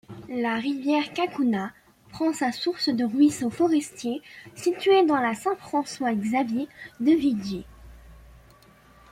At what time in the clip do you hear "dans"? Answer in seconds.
5.05-5.17